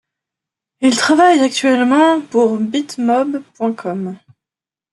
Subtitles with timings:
[0.79, 4.17] Il travaille actuellement pour Bitmob.com.